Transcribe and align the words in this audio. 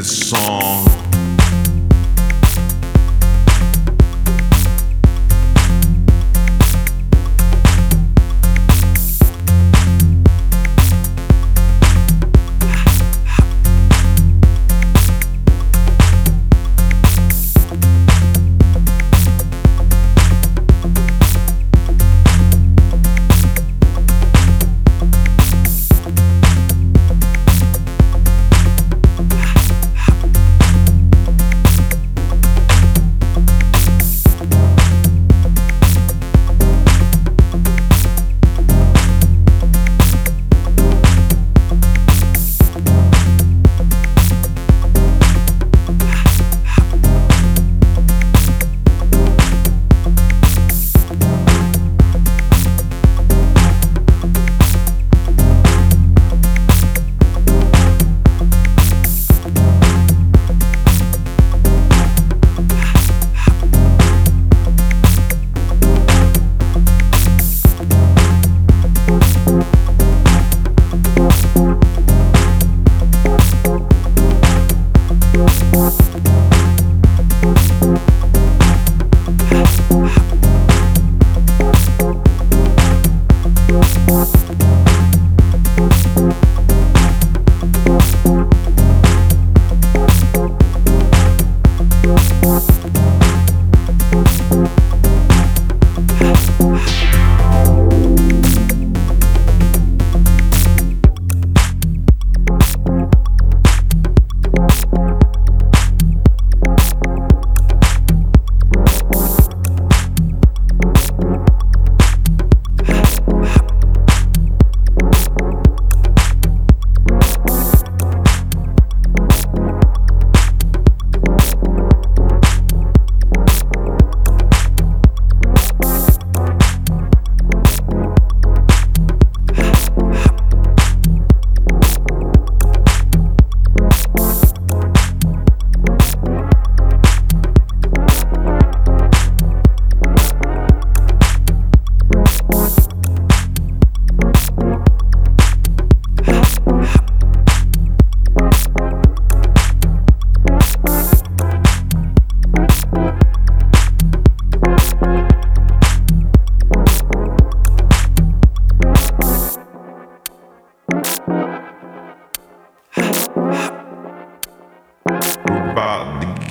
the 0.00 0.06
song. 0.06 0.59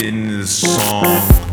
Into 0.00 0.36
the 0.36 0.46
song. 0.46 1.47